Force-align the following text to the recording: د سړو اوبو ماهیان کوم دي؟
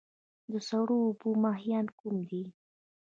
د 0.51 0.53
سړو 0.67 0.95
اوبو 1.07 1.29
ماهیان 1.45 1.85
کوم 1.99 2.15
دي؟ 2.29 2.43